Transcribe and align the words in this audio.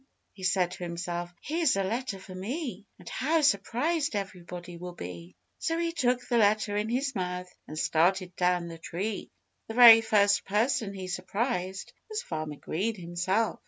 he 0.33 0.41
said 0.41 0.71
to 0.71 0.81
himself. 0.83 1.31
"Here's 1.43 1.75
a 1.77 1.83
letter 1.83 2.17
for 2.17 2.33
me! 2.33 2.87
And 2.97 3.07
how 3.07 3.41
surprised 3.41 4.15
everybody 4.15 4.75
will 4.75 4.95
be!" 4.95 5.35
So 5.59 5.77
he 5.77 5.91
took 5.91 6.27
the 6.27 6.39
letter 6.39 6.75
in 6.75 6.89
his 6.89 7.13
mouth 7.13 7.53
and 7.67 7.77
started 7.77 8.35
down 8.35 8.67
the 8.67 8.79
tree. 8.79 9.29
The 9.67 9.75
very 9.75 10.01
first 10.01 10.43
person 10.43 10.95
he 10.95 11.07
surprised 11.07 11.93
was 12.09 12.23
Farmer 12.23 12.55
Green 12.55 12.95
himself. 12.95 13.59